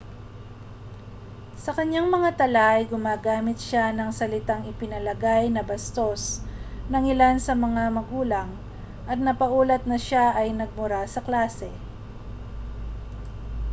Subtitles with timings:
[1.63, 6.21] sa kaniyang mga tala ay gumamit siya ng mga salitang ipinalagay na bastos
[6.91, 8.49] ng ilan sa mga magulang
[9.11, 11.69] at napaulat na siya ay nagmura sa klase